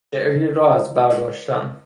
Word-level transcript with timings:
شعری 0.13 0.53
را 0.53 0.73
از 0.75 0.93
بر 0.93 1.09
داشتن 1.17 1.77